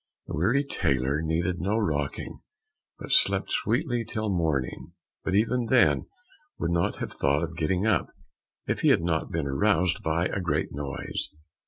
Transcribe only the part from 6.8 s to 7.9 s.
have thought of getting